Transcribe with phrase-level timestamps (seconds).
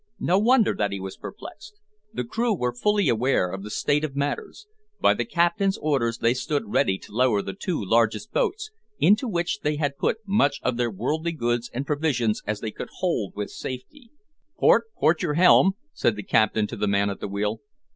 [0.19, 1.79] No wonder that he was perplexed.
[2.11, 4.65] The crew were fully aware of the state of matters.
[4.99, 9.59] By the captain's orders they stood ready to lower the two largest boats, into which
[9.59, 13.51] they had put much of their worldly goods and provisions as they could hold with
[13.51, 14.09] safety.
[14.57, 17.61] "Port, port your helm," said the captain to the man at the wheel.